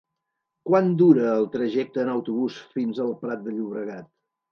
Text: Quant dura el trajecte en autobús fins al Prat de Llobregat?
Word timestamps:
Quant 0.69 0.87
dura 1.01 1.27
el 1.33 1.45
trajecte 1.55 2.01
en 2.03 2.09
autobús 2.13 2.57
fins 2.79 3.03
al 3.05 3.13
Prat 3.21 3.45
de 3.45 3.55
Llobregat? 3.59 4.09